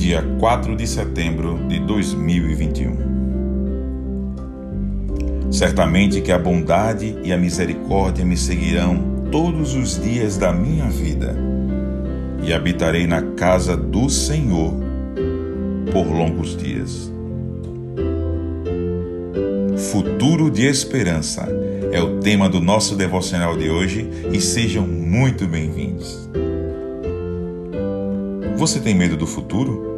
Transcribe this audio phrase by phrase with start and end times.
[0.00, 2.96] dia 4 de setembro de 2021.
[5.52, 11.36] Certamente que a bondade e a misericórdia me seguirão todos os dias da minha vida
[12.42, 14.72] e habitarei na casa do Senhor
[15.92, 17.12] por longos dias.
[19.92, 21.46] Futuro de esperança
[21.92, 26.26] é o tema do nosso devocional de hoje e sejam muito bem-vindos.
[28.56, 29.89] Você tem medo do futuro?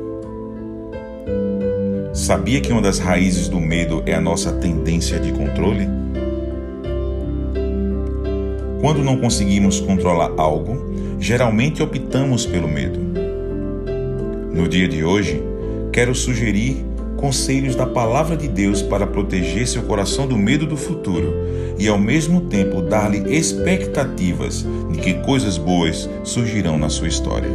[2.22, 5.88] Sabia que uma das raízes do medo é a nossa tendência de controle?
[8.80, 13.00] Quando não conseguimos controlar algo, geralmente optamos pelo medo.
[14.54, 15.42] No dia de hoje,
[15.90, 16.86] quero sugerir
[17.16, 21.34] conselhos da palavra de Deus para proteger seu coração do medo do futuro
[21.76, 27.50] e ao mesmo tempo dar-lhe expectativas de que coisas boas surgirão na sua história.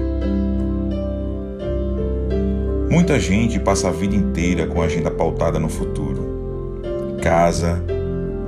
[2.90, 7.18] Muita gente passa a vida inteira com a agenda pautada no futuro.
[7.22, 7.84] Casa,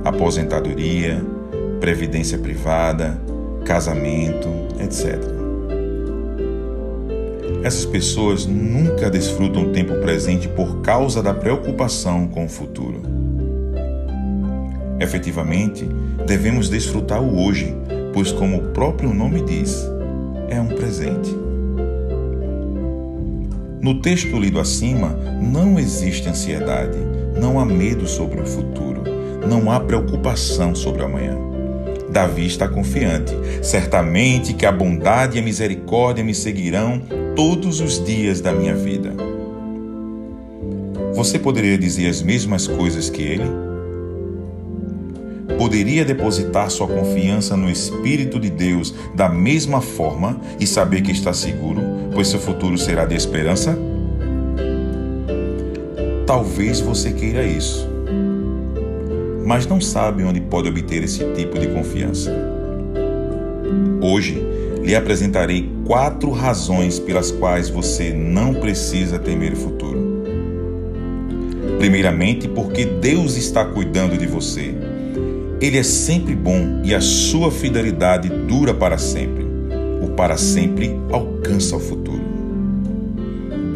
[0.02, 1.22] aposentadoria,
[1.78, 3.20] previdência privada,
[3.66, 4.48] casamento,
[4.80, 5.18] etc.
[7.62, 13.02] Essas pessoas nunca desfrutam o tempo presente por causa da preocupação com o futuro.
[14.98, 15.86] Efetivamente,
[16.26, 17.74] devemos desfrutar o hoje,
[18.14, 19.86] pois, como o próprio nome diz,
[20.48, 21.49] é um presente.
[23.80, 25.08] No texto lido acima,
[25.40, 26.98] não existe ansiedade,
[27.40, 29.02] não há medo sobre o futuro,
[29.48, 31.38] não há preocupação sobre o amanhã.
[32.10, 37.00] Davi está confiante, certamente que a bondade e a misericórdia me seguirão
[37.34, 39.14] todos os dias da minha vida.
[41.14, 43.69] Você poderia dizer as mesmas coisas que ele?
[45.58, 51.32] Poderia depositar sua confiança no Espírito de Deus da mesma forma e saber que está
[51.32, 52.00] seguro?
[52.12, 53.78] pois seu futuro será de esperança?
[56.26, 57.88] Talvez você queira isso,
[59.44, 62.30] mas não sabe onde pode obter esse tipo de confiança.
[64.00, 64.44] Hoje
[64.82, 70.20] lhe apresentarei quatro razões pelas quais você não precisa temer o futuro.
[71.78, 74.74] Primeiramente, porque Deus está cuidando de você.
[75.60, 79.50] Ele é sempre bom e a sua fidelidade dura para sempre
[80.00, 82.22] o para sempre alcança o futuro.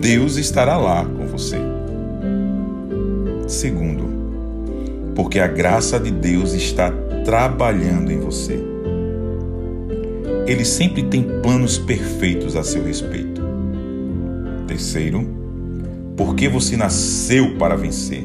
[0.00, 1.58] Deus estará lá com você.
[3.46, 4.04] Segundo,
[5.14, 6.90] porque a graça de Deus está
[7.24, 8.58] trabalhando em você.
[10.46, 13.42] Ele sempre tem planos perfeitos a seu respeito.
[14.66, 15.26] Terceiro,
[16.16, 18.24] porque você nasceu para vencer.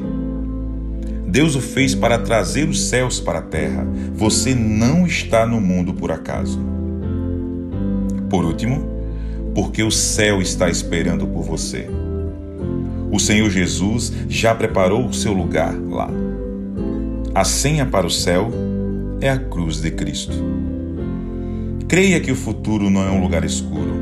[1.30, 3.86] Deus o fez para trazer os céus para a terra.
[4.14, 6.60] Você não está no mundo por acaso.
[8.28, 8.84] Por último,
[9.54, 11.88] porque o céu está esperando por você.
[13.12, 16.10] O Senhor Jesus já preparou o seu lugar lá.
[17.32, 18.50] A senha para o céu
[19.20, 20.34] é a cruz de Cristo.
[21.86, 23.94] Creia que o futuro não é um lugar escuro,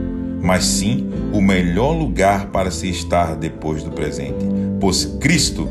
[0.42, 4.46] mas sim o melhor lugar para se estar depois do presente,
[4.80, 5.68] pois Cristo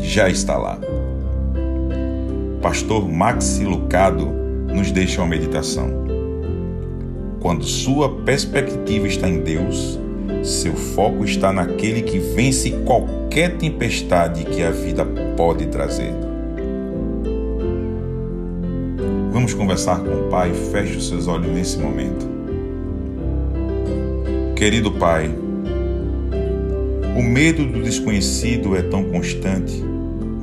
[0.00, 0.78] já está lá.
[2.60, 4.26] Pastor Maxi Lucado
[4.74, 5.88] nos deixa uma meditação.
[7.40, 9.98] Quando sua perspectiva está em Deus,
[10.42, 15.04] seu foco está naquele que vence qualquer tempestade que a vida
[15.36, 16.12] pode trazer.
[19.32, 20.52] Vamos conversar com o Pai.
[20.52, 22.26] Feche os seus olhos nesse momento.
[24.56, 25.30] Querido Pai,
[27.16, 29.80] o medo do desconhecido é tão constante,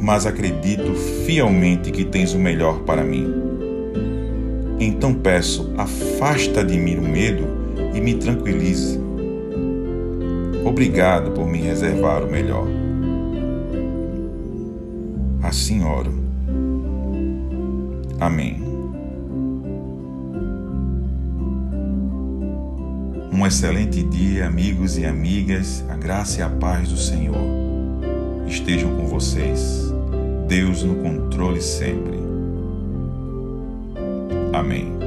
[0.06, 0.94] mas acredito
[1.26, 3.28] fielmente que tens o melhor para mim.
[4.80, 7.48] Então peço, afasta de mim o medo
[7.92, 9.00] e me tranquilize.
[10.64, 12.68] Obrigado por me reservar o melhor.
[15.42, 16.14] Assim oro.
[18.20, 18.64] Amém.
[23.34, 25.84] Um excelente dia, amigos e amigas.
[25.90, 27.36] A graça e a paz do Senhor
[28.48, 29.95] estejam com vocês.
[30.48, 32.20] Deus no controle sempre.
[34.54, 35.05] Amém.